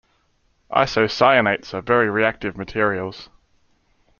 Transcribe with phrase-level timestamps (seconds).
[0.75, 3.29] Isocyanates are very reactive materials.